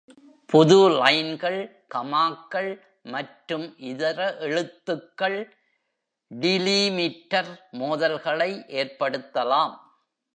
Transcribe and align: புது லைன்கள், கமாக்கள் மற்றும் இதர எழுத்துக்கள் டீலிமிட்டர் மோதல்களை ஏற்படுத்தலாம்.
புது 0.49 0.77
லைன்கள், 0.91 1.59
கமாக்கள் 1.95 2.69
மற்றும் 3.05 3.65
இதர 3.89 4.19
எழுத்துக்கள் 4.39 5.37
டீலிமிட்டர் 6.31 7.51
மோதல்களை 7.73 8.51
ஏற்படுத்தலாம். 8.81 9.75